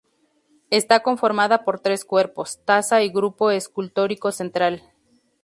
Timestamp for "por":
1.63-1.79